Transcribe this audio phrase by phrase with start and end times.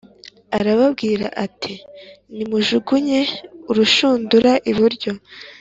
[0.57, 1.73] Arababwira ati
[2.35, 3.19] nimujugunye
[3.69, 5.11] urushundura iburyo